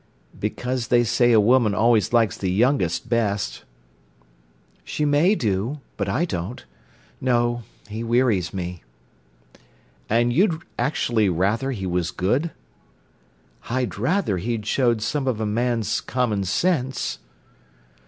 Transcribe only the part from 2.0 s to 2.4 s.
like